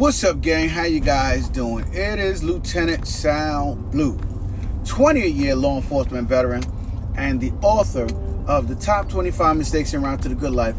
[0.00, 0.70] What's up, gang?
[0.70, 1.84] How you guys doing?
[1.92, 4.18] It is Lieutenant Sal Blue,
[4.86, 6.62] 20 year law enforcement veteran
[7.18, 8.06] and the author
[8.46, 10.74] of the top 25 mistakes en route to the good life,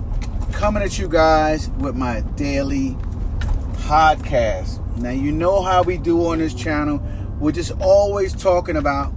[0.53, 2.97] coming at you guys with my daily
[3.83, 4.79] podcast.
[4.97, 6.99] Now, you know how we do on this channel.
[7.39, 9.09] We're just always talking about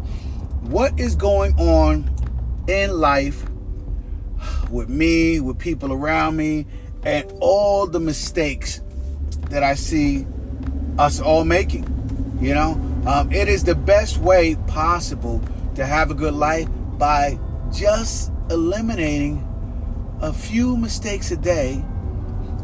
[0.64, 2.14] what is going on
[2.68, 3.46] in life
[4.70, 6.66] with me, with people around me,
[7.04, 8.82] and all the mistakes
[9.54, 10.26] that I see
[10.98, 11.86] us all making.
[12.40, 12.72] You know,
[13.06, 15.40] um, it is the best way possible
[15.76, 16.68] to have a good life
[16.98, 17.38] by
[17.72, 19.48] just eliminating
[20.20, 21.84] a few mistakes a day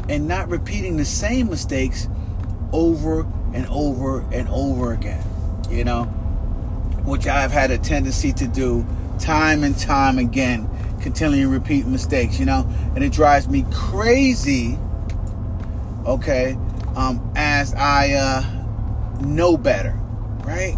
[0.09, 2.09] and not repeating the same mistakes
[2.73, 3.21] over
[3.53, 5.23] and over and over again.
[5.69, 6.03] You know,
[7.05, 8.85] which I've had a tendency to do
[9.17, 10.69] time and time again,
[11.01, 14.77] continually repeat mistakes, you know, and it drives me crazy,
[16.05, 16.57] okay,
[16.95, 19.97] um, as I uh, know better,
[20.43, 20.77] right?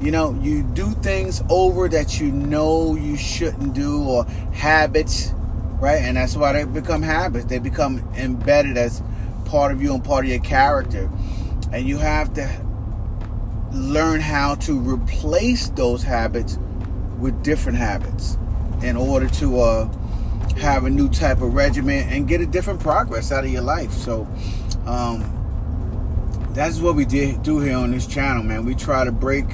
[0.00, 5.32] You know, you do things over that you know you shouldn't do, or habits,
[5.80, 6.02] right?
[6.02, 7.44] And that's why they become habits.
[7.46, 9.02] They become embedded as
[9.44, 11.10] part of you and part of your character.
[11.72, 12.66] And you have to
[13.72, 16.58] learn how to replace those habits
[17.18, 18.36] with different habits
[18.82, 19.92] in order to uh,
[20.58, 23.92] have a new type of regimen and get a different progress out of your life.
[23.92, 24.26] So,
[24.86, 25.38] um,
[26.54, 28.64] that's what we did do here on this channel, man.
[28.64, 29.46] We try to break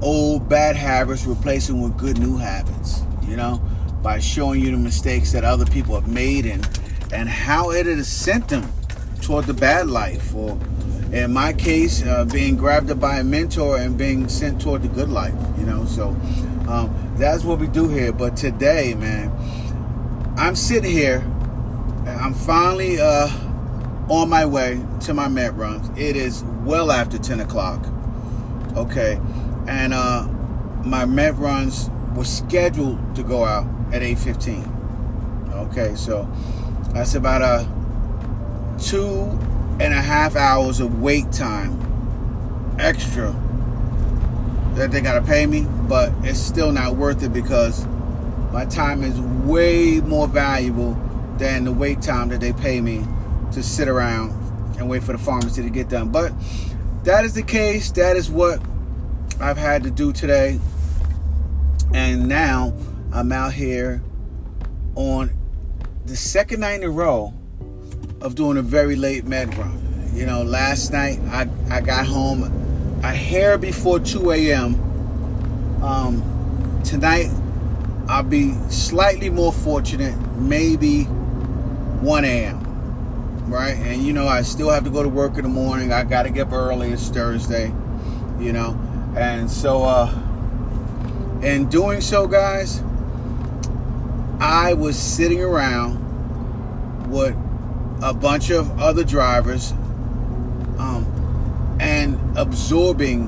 [0.00, 3.02] old bad habits, replace them with good new habits.
[3.22, 3.62] You know,
[4.02, 6.66] by showing you the mistakes that other people have made and
[7.12, 8.72] and how it has sent them
[9.20, 10.58] toward the bad life, or
[11.12, 15.10] in my case, uh, being grabbed by a mentor and being sent toward the good
[15.10, 15.34] life.
[15.58, 16.08] You know, so
[16.68, 18.12] um, that's what we do here.
[18.12, 19.30] But today, man,
[20.38, 21.18] I'm sitting here.
[22.06, 22.98] I'm finally.
[22.98, 23.28] Uh,
[24.12, 25.88] on my way to my med runs.
[25.98, 27.86] It is well after 10 o'clock.
[28.76, 29.18] Okay.
[29.66, 30.26] And uh,
[30.84, 35.54] my med runs were scheduled to go out at 8.15.
[35.66, 35.94] Okay.
[35.94, 36.30] So
[36.92, 37.66] that's about a
[38.78, 39.22] two
[39.80, 41.78] and a half hours of wait time
[42.78, 43.34] extra
[44.74, 45.66] that they got to pay me.
[45.88, 47.86] But it's still not worth it because
[48.52, 51.00] my time is way more valuable
[51.38, 53.06] than the wait time that they pay me
[53.52, 54.30] to sit around
[54.78, 56.10] and wait for the pharmacy to get done.
[56.10, 56.32] But
[57.04, 57.90] that is the case.
[57.92, 58.60] That is what
[59.40, 60.58] I've had to do today.
[61.94, 62.72] And now
[63.12, 64.02] I'm out here
[64.94, 65.30] on
[66.06, 67.34] the second night in a row
[68.20, 70.10] of doing a very late med run.
[70.14, 75.82] You know, last night I, I got home a hair before 2 a.m.
[75.82, 77.30] Um, tonight
[78.08, 82.61] I'll be slightly more fortunate, maybe 1 a.m
[83.46, 83.76] right?
[83.76, 85.92] And you know, I still have to go to work in the morning.
[85.92, 86.90] I got to get up early.
[86.90, 87.74] It's Thursday,
[88.38, 88.78] you know,
[89.16, 90.10] and so uh,
[91.42, 92.82] in doing so, guys,
[94.40, 96.00] I was sitting around
[97.10, 97.36] with
[98.02, 99.72] a bunch of other drivers
[100.78, 103.26] um, and absorbing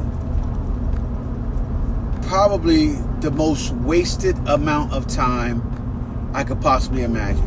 [2.22, 5.62] probably the most wasted amount of time
[6.34, 7.46] I could possibly imagine.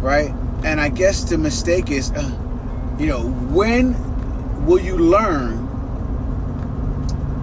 [0.00, 0.32] Right?
[0.64, 2.30] And I guess the mistake is, uh,
[2.98, 3.96] you know, when
[4.66, 5.66] will you learn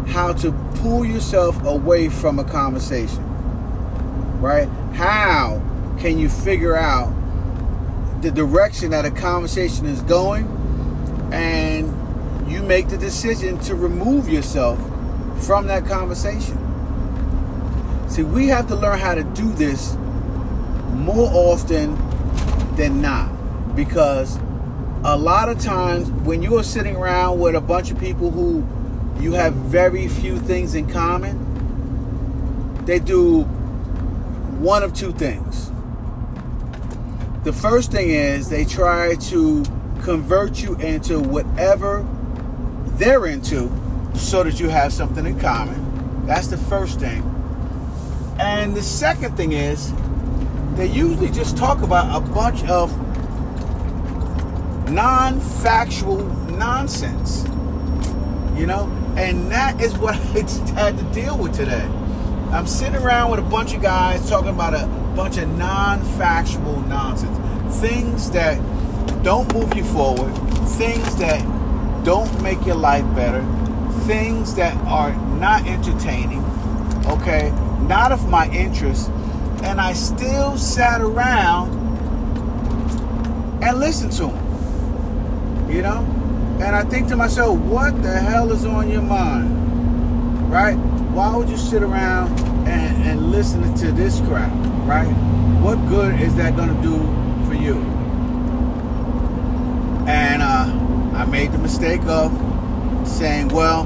[0.07, 3.23] how to pull yourself away from a conversation?
[4.39, 4.67] Right?
[4.93, 5.61] How
[5.99, 7.11] can you figure out
[8.21, 10.45] the direction that a conversation is going
[11.31, 11.87] and
[12.49, 14.79] you make the decision to remove yourself
[15.43, 16.57] from that conversation?
[18.09, 19.95] See, we have to learn how to do this
[20.93, 21.95] more often
[22.77, 23.75] than not.
[23.75, 24.37] Because
[25.03, 28.65] a lot of times when you are sitting around with a bunch of people who
[29.21, 33.43] you have very few things in common, they do
[34.61, 35.71] one of two things.
[37.43, 39.63] The first thing is they try to
[40.03, 42.05] convert you into whatever
[42.97, 43.71] they're into
[44.15, 46.25] so that you have something in common.
[46.25, 47.23] That's the first thing.
[48.39, 49.91] And the second thing is
[50.77, 52.95] they usually just talk about a bunch of
[54.91, 57.45] non factual nonsense.
[58.55, 58.85] You know?
[59.17, 61.89] And that is what I had to deal with today.
[62.51, 64.85] I'm sitting around with a bunch of guys talking about a
[65.15, 67.35] bunch of non factual nonsense.
[67.81, 68.57] Things that
[69.23, 70.31] don't move you forward,
[70.77, 71.41] things that
[72.05, 73.41] don't make your life better,
[74.05, 76.43] things that are not entertaining,
[77.07, 77.51] okay?
[77.81, 79.09] Not of my interest
[79.67, 81.73] and I still sat around
[83.61, 85.69] and listened to him.
[85.69, 85.99] You know?
[86.61, 90.49] And I think to myself, what the hell is on your mind?
[90.49, 90.77] Right?
[91.13, 94.49] Why would you sit around and, and listen to this crap?
[94.87, 95.11] Right?
[95.61, 96.97] What good is that going to do
[97.45, 97.75] for you?
[100.07, 102.31] And uh, I made the mistake of
[103.05, 103.81] saying, well,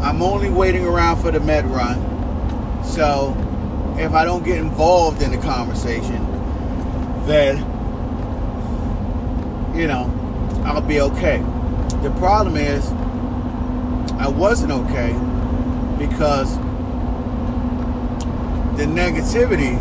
[0.00, 2.84] I'm only waiting around for the med run.
[2.84, 3.36] So
[4.00, 6.26] if I don't get involved in the conversation,
[7.26, 7.58] then,
[9.76, 10.10] you know,
[10.64, 11.38] I'll be okay.
[12.02, 12.90] The problem is,
[14.18, 15.12] I wasn't okay
[15.98, 16.56] because
[18.76, 19.78] the negativity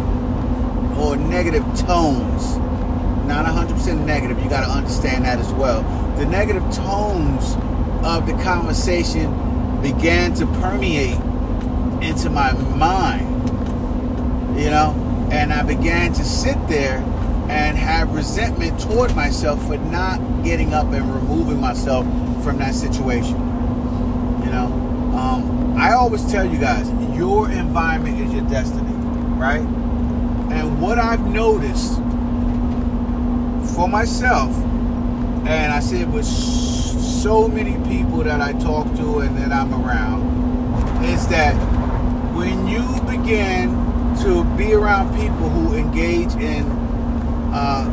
[0.98, 2.58] or negative tones,
[3.26, 5.82] not 100% negative, you got to understand that as well.
[6.18, 7.56] The negative tones
[8.04, 9.32] of the conversation
[9.82, 11.18] began to permeate
[12.02, 13.29] into my mind,
[14.60, 14.94] you know,
[15.32, 16.98] and I began to sit there
[17.50, 22.06] and have resentment toward myself for not getting up and removing myself
[22.44, 23.38] from that situation.
[24.44, 24.66] You know,
[25.16, 28.94] um, I always tell you guys, your environment is your destiny,
[29.40, 29.62] right?
[29.62, 31.96] And what I've noticed
[33.76, 34.54] for myself,
[35.48, 39.74] and I see it with so many people that I talk to and that I'm
[39.74, 41.54] around, is that
[42.36, 43.79] when you begin
[44.60, 46.66] be around people who engage in
[47.54, 47.86] uh,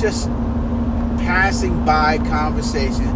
[0.00, 0.28] just
[1.18, 3.08] passing by conversation,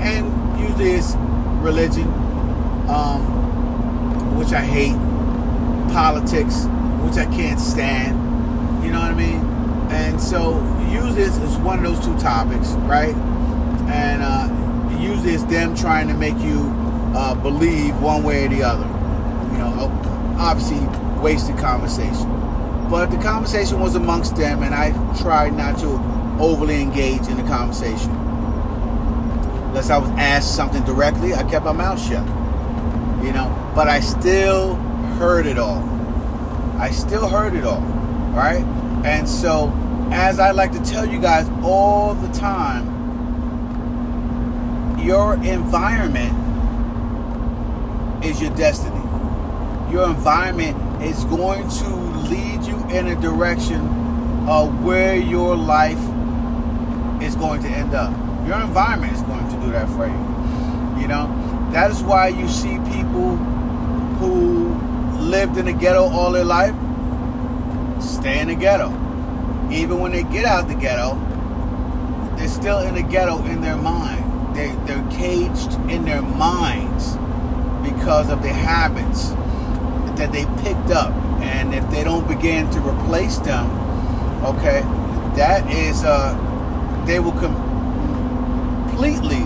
[0.00, 1.14] and usually it's
[1.60, 2.08] religion,
[2.88, 3.20] um,
[4.38, 4.96] which I hate,
[5.92, 6.64] politics,
[7.04, 8.16] which I can't stand.
[8.82, 9.44] You know what I mean?
[9.90, 10.60] And so
[10.90, 13.14] usually it's, one of those two topics, right?
[13.92, 16.72] And uh, usually it's them trying to make you
[17.14, 18.86] uh, believe one way or the other.
[19.52, 20.78] You know, obviously
[21.22, 22.28] wasted conversation.
[22.90, 24.90] But the conversation was amongst them, and I
[25.22, 25.88] tried not to
[26.38, 28.10] overly engage in the conversation.
[29.70, 32.26] Unless I was asked something directly, I kept my mouth shut.
[33.24, 34.74] You know, but I still
[35.18, 35.82] heard it all.
[36.78, 37.80] I still heard it all,
[38.34, 38.64] right?
[39.04, 39.72] And so,
[40.10, 42.88] as I like to tell you guys all the time,
[44.98, 46.32] your environment
[48.24, 49.00] is your destiny.
[49.90, 51.88] Your environment is going to
[52.28, 53.80] lead you in a direction
[54.48, 55.98] of where your life
[57.22, 58.12] is going to end up.
[58.46, 61.00] Your environment is going to do that for you.
[61.00, 63.36] You know, that is why you see people
[64.18, 64.74] who
[65.18, 66.74] lived in the ghetto all their life
[68.02, 68.88] stay in the ghetto.
[69.70, 71.14] Even when they get out the ghetto,
[72.36, 74.56] they're still in the ghetto in their mind.
[74.56, 77.16] They, they're caged in their minds
[77.88, 79.30] because of their habits
[80.22, 83.68] that they picked up and if they don't begin to replace them,
[84.44, 84.82] okay,
[85.34, 86.32] that is uh,
[87.06, 87.32] they will
[88.92, 89.42] completely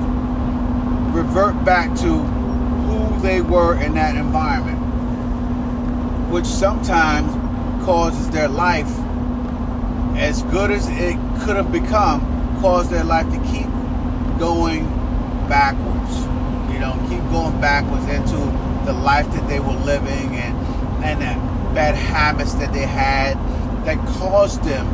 [1.16, 4.76] revert back to who they were in that environment,
[6.30, 7.32] which sometimes
[7.86, 8.90] causes their life,
[10.18, 12.20] as good as it could have become,
[12.60, 13.66] cause their life to keep
[14.38, 14.84] going
[15.48, 16.18] backwards.
[16.70, 18.36] You know, keep going backwards into
[18.84, 20.55] the life that they were living and
[21.02, 21.36] and that
[21.74, 23.34] bad habits that they had
[23.84, 24.86] that caused them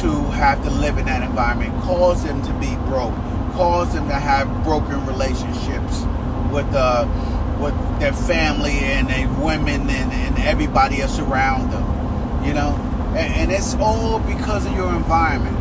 [0.00, 3.14] to have to live in that environment, caused them to be broke,
[3.52, 6.02] caused them to have broken relationships
[6.52, 7.06] with uh,
[7.60, 12.74] with their family and their women and, and everybody else around them, you know.
[13.16, 15.56] And, and it's all because of your environment,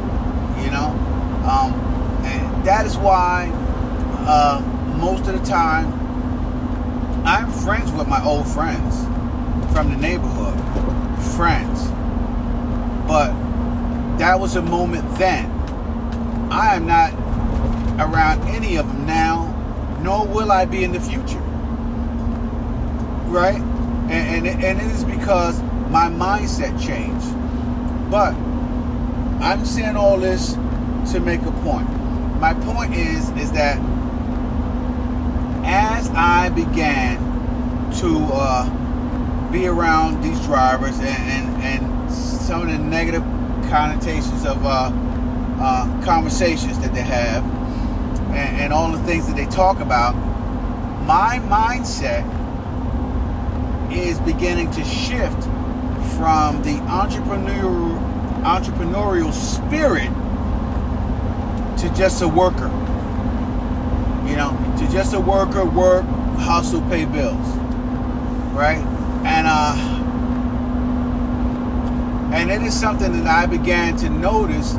[0.63, 0.89] you know.
[1.47, 1.73] Um,
[2.25, 3.51] and that is why
[4.25, 4.61] uh,
[4.97, 5.91] most of the time
[7.25, 9.05] I'm friends with my old friends
[9.71, 10.57] from the neighborhood
[11.35, 11.87] friends.
[13.07, 13.33] But
[14.17, 15.49] that was a moment then.
[16.51, 17.13] I am not
[17.99, 19.49] around any of them now,
[20.01, 21.39] nor will I be in the future.
[23.29, 23.61] Right?
[24.09, 27.27] And, and, and it is because my mindset changed.
[28.11, 28.33] But
[29.41, 30.53] I'm saying all this
[31.11, 31.89] to make a point.
[32.39, 33.77] My point is is that
[35.65, 37.17] as I began
[37.99, 38.82] to uh,
[39.53, 43.21] be around these drivers and, and, and some of the negative
[43.69, 44.89] connotations of uh,
[45.61, 47.43] uh, conversations that they have
[48.35, 50.15] and, and all the things that they talk about,
[51.05, 52.23] my mindset
[53.93, 55.43] is beginning to shift
[56.17, 58.01] from the entrepreneurial
[58.43, 60.09] entrepreneurial spirit
[61.77, 62.71] to just a worker.
[64.27, 66.05] You know, to just a worker, work,
[66.37, 67.47] hustle, pay bills.
[68.53, 68.83] Right?
[69.53, 70.03] And uh,
[72.35, 74.75] and it is something that I began to notice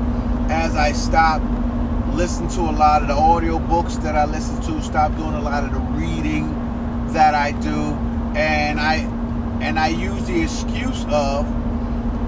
[0.51, 1.45] as I stopped
[2.15, 5.41] listening to a lot of the audio books that I listen to, stop doing a
[5.41, 6.53] lot of the reading
[7.13, 7.95] that I do,
[8.37, 8.97] and I
[9.61, 11.47] and I use the excuse of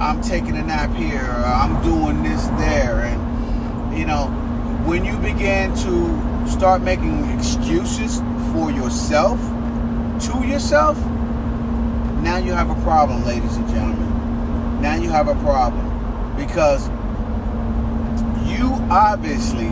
[0.01, 4.27] I'm taking a nap here, or I'm doing this there, and you know,
[4.87, 8.21] when you begin to start making excuses
[8.53, 9.41] for yourself
[10.21, 10.97] to yourself,
[12.27, 14.83] now you have a problem, ladies and gentlemen.
[14.83, 16.89] Now you have a problem because
[18.51, 19.69] you obviously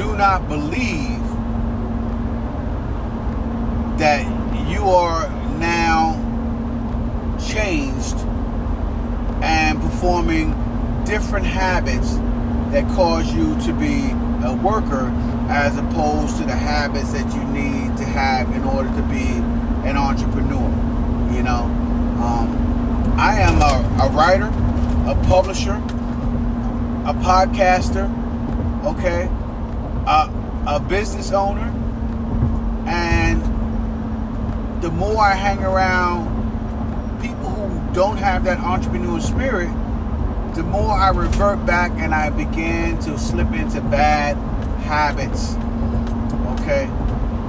[0.00, 1.18] do not believe
[3.98, 4.22] that
[4.70, 5.28] you are
[5.58, 6.14] now
[7.44, 8.14] changed
[9.42, 10.50] and performing
[11.04, 12.14] different habits
[12.70, 14.10] that cause you to be
[14.46, 15.10] a worker
[15.48, 19.26] as opposed to the habits that you need to have in order to be
[19.88, 20.89] an entrepreneur.
[21.40, 21.64] You know,
[22.22, 24.48] um, I am a, a writer,
[25.10, 25.72] a publisher,
[27.06, 28.04] a podcaster,
[28.84, 29.22] okay,
[30.06, 30.30] a,
[30.66, 31.64] a business owner,
[32.86, 33.40] and
[34.82, 36.26] the more I hang around
[37.22, 39.70] people who don't have that entrepreneurial spirit,
[40.54, 44.36] the more I revert back and I begin to slip into bad
[44.82, 45.54] habits.
[46.60, 46.84] Okay?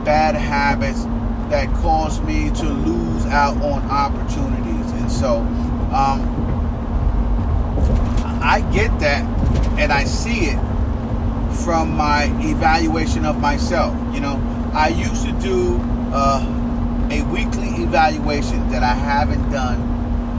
[0.05, 1.05] Bad habits
[1.51, 4.91] that caused me to lose out on opportunities.
[4.93, 5.39] And so,
[5.93, 6.41] um,
[8.41, 9.24] I get that
[9.77, 10.60] and I see it
[11.63, 13.96] from my evaluation of myself.
[14.13, 15.77] You know, I used to do
[16.13, 16.41] uh,
[17.12, 19.79] a weekly evaluation that I haven't done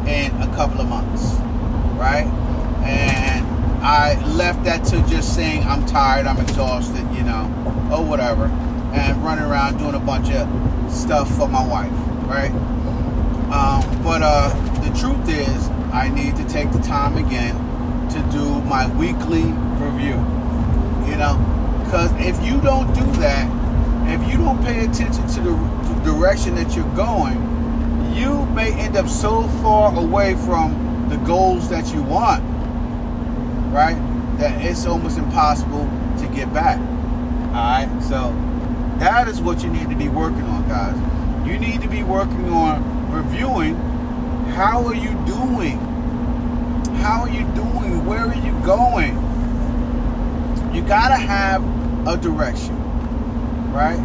[0.09, 1.35] in a couple of months,
[1.99, 2.27] right?
[2.85, 3.47] And
[3.85, 7.45] I left that to just saying I'm tired, I'm exhausted, you know,
[7.93, 8.47] or whatever,
[8.93, 11.93] and running around doing a bunch of stuff for my wife,
[12.27, 12.51] right?
[13.53, 14.49] Um, but uh,
[14.81, 17.55] the truth is, I need to take the time again
[18.11, 19.45] to do my weekly
[19.83, 20.17] review,
[21.11, 21.37] you know,
[21.85, 23.49] because if you don't do that,
[24.09, 27.37] if you don't pay attention to the, to the direction that you're going,
[28.15, 32.43] you may end up so far away from the goals that you want
[33.73, 33.97] right?
[34.39, 36.79] That it's almost impossible to get back.
[37.49, 38.03] Alright?
[38.03, 38.31] So
[39.03, 40.97] that is what you need to be working on, guys.
[41.45, 43.75] You need to be working on reviewing
[44.55, 45.77] how are you doing?
[47.01, 48.07] How are you doing?
[48.07, 49.17] Where are you going?
[50.73, 51.65] You gotta have
[52.07, 52.77] a direction,
[53.73, 53.99] right?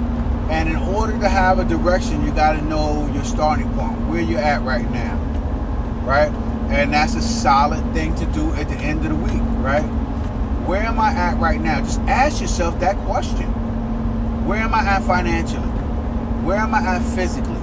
[0.49, 4.39] And in order to have a direction, you gotta know your starting point, where you're
[4.39, 5.15] at right now,
[6.07, 6.31] right?
[6.71, 9.85] And that's a solid thing to do at the end of the week, right?
[10.65, 11.81] Where am I at right now?
[11.81, 13.66] Just ask yourself that question.
[14.47, 15.67] Where am I at financially?
[16.47, 17.53] Where am I at physically?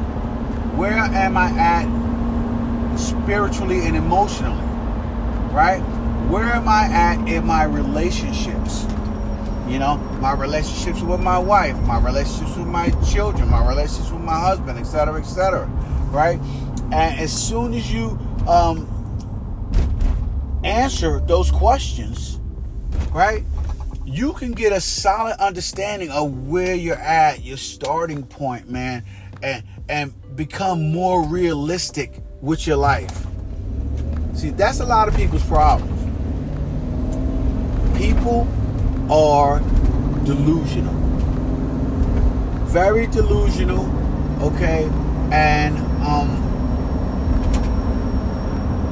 [0.76, 4.62] Where am I at spiritually and emotionally?
[5.50, 5.80] Right?
[6.28, 8.82] Where am I at in my relationships?
[9.66, 14.20] You know, my relationships with my wife, my relationships with my children, my relationships with
[14.20, 15.64] my husband, etc., etc.
[16.10, 16.38] Right?
[16.92, 18.86] And as soon as you um,
[20.64, 22.40] answer those questions,
[23.10, 23.42] right?
[24.14, 29.02] You can get a solid understanding of where you're at, your starting point, man,
[29.42, 33.26] and and become more realistic with your life.
[34.34, 36.00] See, that's a lot of people's problems.
[37.98, 38.46] People
[39.10, 39.58] are
[40.24, 40.94] delusional.
[42.66, 43.84] Very delusional,
[44.44, 44.88] okay?
[45.32, 46.40] And um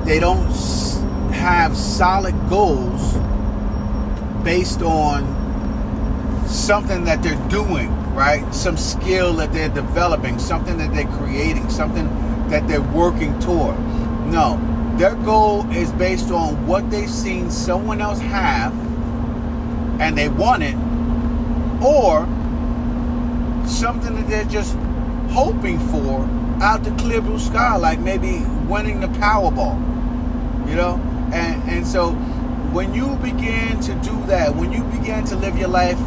[0.04, 0.50] they don't
[1.30, 3.21] have solid goals
[4.44, 5.26] based on
[6.46, 8.52] something that they're doing, right?
[8.54, 12.08] Some skill that they're developing, something that they're creating, something
[12.48, 13.78] that they're working toward.
[14.26, 14.60] No,
[14.96, 18.72] their goal is based on what they've seen someone else have
[20.00, 20.74] and they want it,
[21.82, 22.26] or
[23.66, 24.74] something that they're just
[25.30, 26.28] hoping for
[26.62, 29.78] out the clear blue sky, like maybe winning the Powerball,
[30.68, 31.00] you know?
[31.32, 32.10] And, and so
[32.72, 35.98] when you begin to do that, when you begin to live your life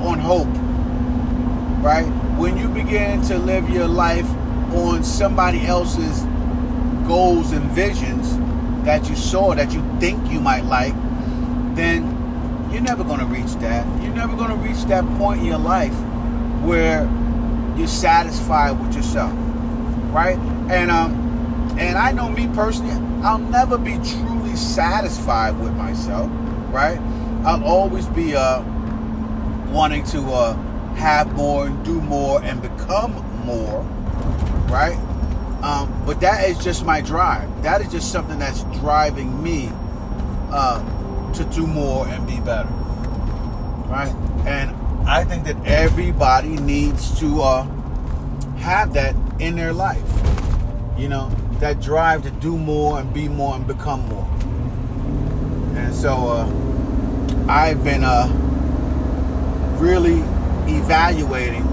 [0.00, 0.46] on hope,
[1.82, 2.06] right?
[2.38, 4.28] When you begin to live your life
[4.72, 6.22] on somebody else's
[7.08, 8.36] goals and visions
[8.84, 10.94] that you saw that you think you might like,
[11.74, 12.04] then
[12.72, 13.84] you're never going to reach that.
[14.00, 15.94] You're never going to reach that point in your life
[16.62, 17.04] where
[17.76, 19.32] you're satisfied with yourself,
[20.12, 20.38] right?
[20.70, 21.12] And um,
[21.76, 23.98] and I know me personally, I'll never be
[24.56, 26.30] satisfied with myself,
[26.72, 26.98] right?
[27.44, 28.62] I'll always be uh,
[29.70, 30.54] wanting to uh,
[30.94, 33.12] have more and do more and become
[33.46, 33.82] more,
[34.70, 34.98] right?
[35.62, 37.62] Um, but that is just my drive.
[37.62, 39.70] That is just something that's driving me
[40.50, 42.68] uh, to do more and be better.
[43.88, 44.14] right?
[44.46, 44.74] And
[45.08, 47.62] I think that everybody needs to uh,
[48.58, 50.02] have that in their life.
[50.98, 54.28] You know, that drive to do more and be more and become more.
[55.92, 58.28] So uh, I've been uh,
[59.78, 60.20] really
[60.72, 61.64] evaluating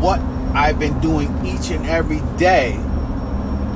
[0.00, 0.20] what
[0.54, 2.72] I've been doing each and every day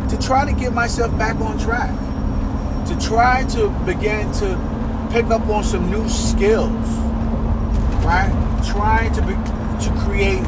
[0.09, 1.90] to try to get myself back on track,
[2.88, 6.71] to try to begin to pick up on some new skills,
[8.04, 8.31] right?
[8.66, 10.42] Trying to be, to create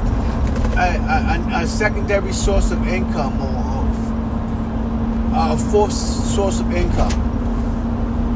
[0.76, 3.84] a, a, a secondary source of income or
[5.36, 7.33] a fourth source of income,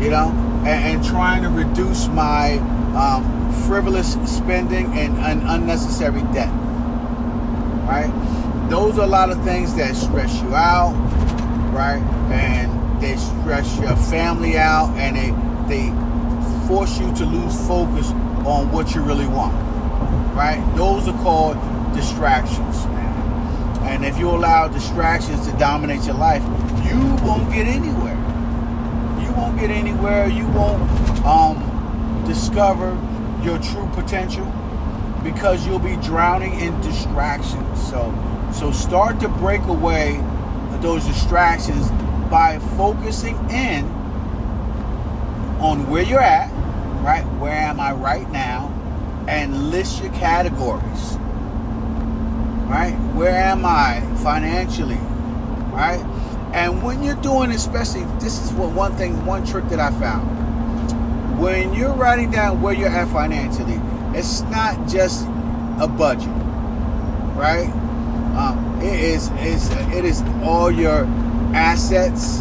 [0.01, 0.31] you know,
[0.65, 2.59] and, and trying to reduce my
[2.97, 6.53] um, frivolous spending and, and unnecessary debt,
[7.87, 8.11] right?
[8.71, 10.93] Those are a lot of things that stress you out,
[11.73, 12.03] right?
[12.31, 15.31] And they stress your family out and they,
[15.69, 18.11] they force you to lose focus
[18.47, 19.55] on what you really want,
[20.35, 20.63] right?
[20.77, 21.57] Those are called
[21.95, 23.87] distractions, man.
[23.87, 26.43] And if you allow distractions to dominate your life,
[26.85, 28.18] you won't get anywhere.
[29.39, 30.29] Won't get anywhere.
[30.29, 30.83] You won't
[31.25, 32.91] um, discover
[33.45, 34.45] your true potential
[35.23, 37.89] because you'll be drowning in distractions.
[37.89, 38.13] So,
[38.53, 40.21] so start to break away
[40.81, 41.89] those distractions
[42.29, 43.85] by focusing in
[45.61, 46.51] on where you're at,
[47.05, 47.23] right?
[47.39, 48.75] Where am I right now?
[49.29, 51.17] And list your categories,
[52.67, 52.97] right?
[53.15, 54.99] Where am I financially,
[55.73, 56.05] right?
[56.53, 61.39] And when you're doing, especially, this is what one thing, one trick that I found.
[61.39, 63.81] When you're writing down where you're at financially,
[64.19, 65.27] it's not just
[65.81, 66.29] a budget,
[67.37, 67.71] right?
[68.37, 71.05] Um, it is it is all your
[71.55, 72.41] assets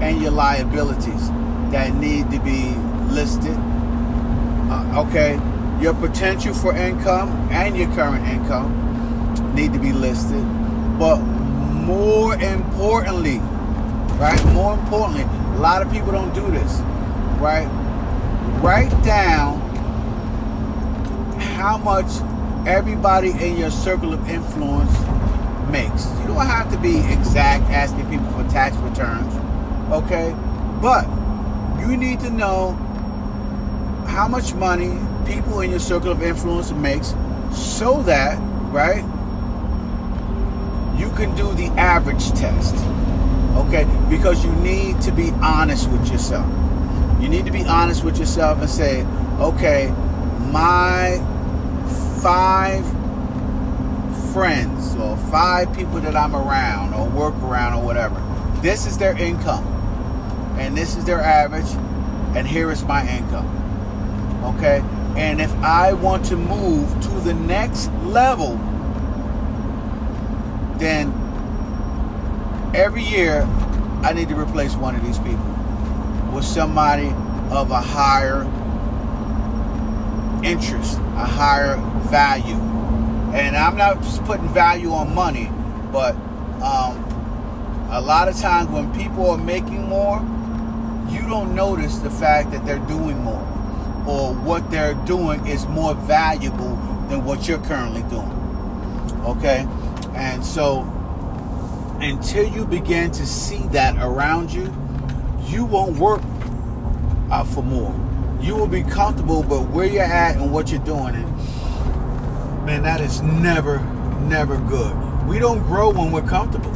[0.00, 1.30] and your liabilities
[1.70, 2.74] that need to be
[3.12, 3.56] listed.
[4.68, 5.40] Uh, okay,
[5.80, 10.44] your potential for income and your current income need to be listed,
[10.98, 11.18] but
[11.86, 13.38] more importantly,
[14.18, 14.44] right?
[14.46, 16.80] More importantly, a lot of people don't do this,
[17.40, 17.68] right?
[18.60, 19.60] Write down
[21.54, 22.06] how much
[22.66, 24.92] everybody in your circle of influence
[25.70, 26.06] makes.
[26.20, 29.32] You don't have to be exact asking people for tax returns,
[29.92, 30.34] okay?
[30.82, 31.06] But
[31.80, 32.72] you need to know
[34.08, 37.14] how much money people in your circle of influence makes
[37.52, 38.38] so that,
[38.72, 39.04] right,
[41.16, 42.74] can do the average test.
[43.56, 43.84] Okay?
[44.08, 46.46] Because you need to be honest with yourself.
[47.20, 49.02] You need to be honest with yourself and say,
[49.40, 49.88] okay,
[50.52, 51.18] my
[52.22, 52.84] five
[54.32, 58.22] friends or five people that I'm around or work around or whatever,
[58.60, 59.64] this is their income.
[60.58, 61.70] And this is their average.
[62.36, 63.46] And here is my income.
[64.56, 64.82] Okay?
[65.16, 68.60] And if I want to move to the next level,
[70.78, 71.12] then
[72.74, 73.42] every year
[74.02, 75.44] I need to replace one of these people
[76.32, 77.08] with somebody
[77.50, 78.42] of a higher
[80.44, 81.76] interest, a higher
[82.08, 82.54] value.
[83.34, 85.50] And I'm not just putting value on money,
[85.92, 86.14] but
[86.62, 87.02] um,
[87.90, 90.18] a lot of times when people are making more,
[91.08, 93.42] you don't notice the fact that they're doing more
[94.06, 96.76] or what they're doing is more valuable
[97.08, 98.30] than what you're currently doing.
[99.24, 99.66] Okay?
[100.16, 100.80] And so,
[102.00, 104.74] until you begin to see that around you,
[105.46, 106.22] you won't work
[107.30, 107.94] uh, for more.
[108.40, 111.26] You will be comfortable, but where you're at and what you're doing, and
[112.64, 113.78] man, that is never,
[114.20, 114.96] never good.
[115.26, 116.72] We don't grow when we're comfortable.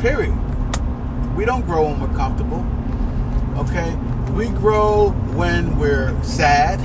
[0.00, 0.36] Period.
[1.36, 2.66] We don't grow when we're comfortable.
[3.58, 3.94] Okay?
[4.32, 6.80] We grow when we're sad.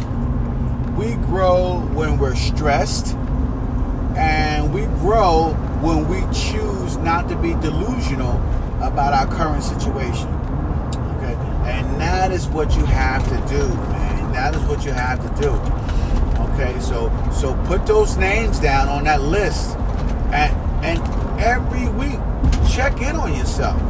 [0.95, 3.15] We grow when we're stressed
[4.15, 8.37] and we grow when we choose not to be delusional
[8.81, 10.27] about our current situation.
[11.17, 11.35] Okay?
[11.69, 14.31] And that is what you have to do, man.
[14.33, 15.51] That is what you have to do.
[16.53, 19.75] Okay, so so put those names down on that list
[20.31, 20.53] and
[20.85, 20.99] and
[21.39, 22.19] every week
[22.69, 23.81] check in on yourself.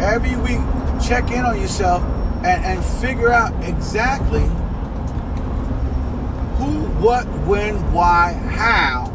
[0.00, 0.60] Every week
[1.02, 2.02] check in on yourself
[2.44, 4.48] and, and figure out exactly
[7.00, 9.12] what, when, why, how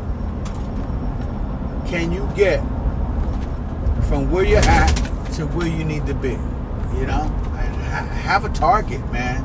[1.88, 2.60] can you get
[4.08, 4.94] from where you're at
[5.34, 6.38] to where you need to be?
[6.98, 7.24] You know,
[8.24, 9.44] have a target, man.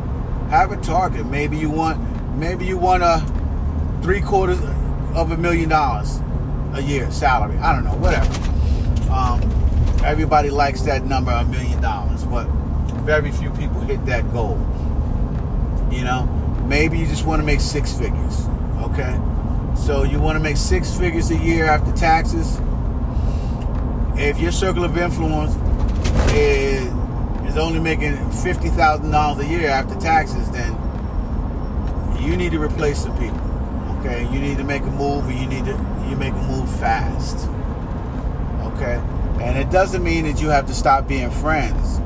[0.50, 1.26] Have a target.
[1.26, 1.98] Maybe you want,
[2.36, 3.24] maybe you want a
[4.02, 4.60] three quarters
[5.14, 6.20] of a million dollars
[6.74, 7.56] a year salary.
[7.58, 8.30] I don't know, whatever.
[9.10, 9.40] Um,
[10.04, 12.46] everybody likes that number, a million dollars, but
[13.04, 14.58] very few people hit that goal.
[15.90, 16.35] You know,
[16.66, 18.46] maybe you just want to make six figures.
[18.78, 19.18] Okay,
[19.76, 22.60] so you want to make six figures a year after taxes.
[24.18, 25.54] If your circle of influence
[26.32, 26.92] is
[27.48, 30.72] is only making fifty thousand dollars a year after taxes, then
[32.20, 33.40] you need to replace some people.
[33.98, 35.72] Okay, you need to make a move, and you need to
[36.08, 37.48] you make a move fast.
[38.72, 39.00] Okay,
[39.42, 42.00] and it doesn't mean that you have to stop being friends.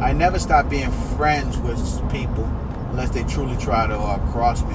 [0.00, 1.78] I never stop being friends with
[2.10, 2.50] people
[2.92, 4.74] unless they truly try to uh, cross me.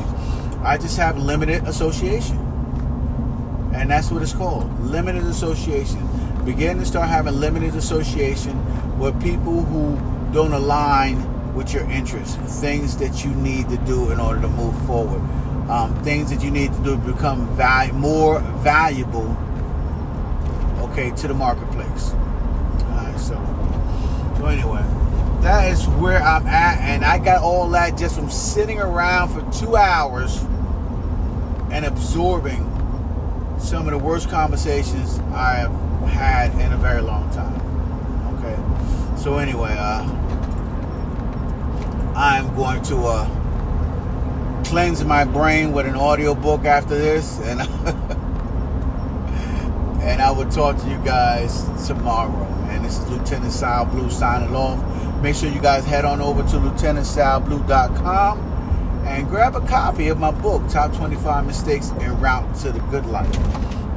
[0.63, 2.37] I just have limited association,
[3.75, 6.03] and that's what it's called limited association.
[6.43, 8.57] Begin to start having limited association
[8.97, 9.95] with people who
[10.33, 14.75] don't align with your interests, things that you need to do in order to move
[14.87, 15.21] forward,
[15.69, 19.37] um, things that you need to do to become val- more valuable,
[20.89, 22.13] okay, to the marketplace.
[22.13, 23.35] All right, so,
[24.37, 24.83] so anyway,
[25.41, 29.59] that is where I'm at, and I got all that just from sitting around for
[29.59, 30.43] two hours
[31.71, 32.63] and absorbing
[33.59, 35.71] some of the worst conversations I have
[36.09, 37.55] had in a very long time.
[38.37, 38.57] Okay,
[39.17, 40.03] so anyway, uh,
[42.15, 47.61] I'm going to uh, cleanse my brain with an audio book after this, and
[50.01, 52.43] and I will talk to you guys tomorrow.
[52.69, 54.79] And this is Lieutenant Sal Blue signing off.
[55.21, 58.39] Make sure you guys head on over to lieutenantsalblue.com
[59.07, 63.05] and grab a copy of my book, Top 25 Mistakes en Route to the Good
[63.07, 63.35] Life.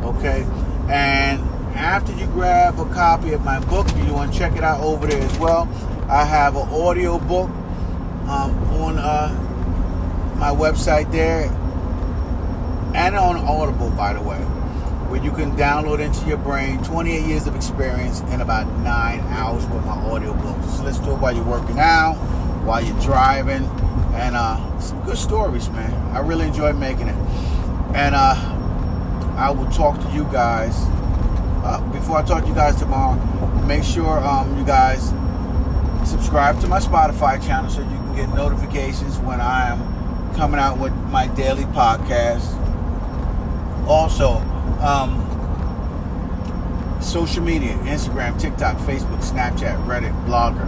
[0.02, 0.46] Okay?
[0.88, 1.40] And
[1.76, 4.80] after you grab a copy of my book, if you want to check it out
[4.82, 5.68] over there as well.
[6.08, 7.48] I have an audio book
[8.28, 9.28] um, on uh,
[10.38, 11.44] my website there
[12.94, 14.44] and on Audible, by the way,
[15.10, 19.66] where you can download into your brain 28 years of experience in about nine hours
[19.66, 20.56] with my audio book.
[20.62, 22.14] Just listen to it while you're working out,
[22.64, 23.64] while you're driving,
[24.14, 25.92] and uh, some good stories, man.
[26.14, 27.16] I really enjoy making it.
[27.92, 28.36] And uh,
[29.36, 30.76] I will talk to you guys.
[31.64, 33.16] Uh, before I talk to you guys tomorrow,
[33.66, 35.08] make sure um, you guys
[36.08, 40.78] subscribe to my Spotify channel so you can get notifications when I am coming out
[40.78, 42.56] with my daily podcast.
[43.88, 44.40] Also,
[44.80, 45.26] um,
[47.00, 50.66] social media Instagram, TikTok, Facebook, Snapchat, Reddit, Blogger.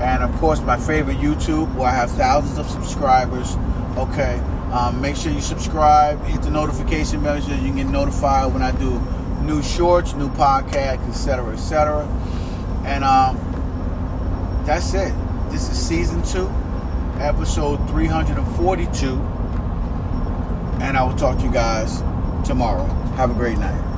[0.00, 3.56] And of course, my favorite YouTube, where I have thousands of subscribers.
[3.96, 4.38] Okay,
[4.72, 8.62] um, make sure you subscribe, hit the notification bell so you can get notified when
[8.62, 9.00] I do
[9.42, 12.06] new shorts, new podcasts, etc., etc.
[12.84, 13.36] And um,
[14.66, 15.14] that's it.
[15.50, 16.48] This is season two,
[17.20, 19.12] episode 342.
[20.82, 22.02] And I will talk to you guys
[22.44, 23.03] tomorrow.
[23.16, 23.93] Have a great night.